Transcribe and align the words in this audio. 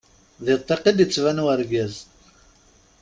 Di 0.45 0.55
ṭṭiq 0.59 0.83
i 0.89 0.91
d-ittban 0.97 1.43
wergaz. 1.45 1.95